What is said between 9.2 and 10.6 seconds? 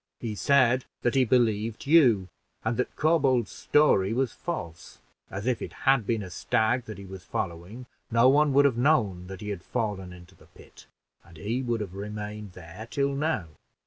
that he had fallen into the